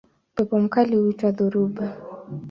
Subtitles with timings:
[0.37, 1.97] Upepo mkali huitwa dhoruba.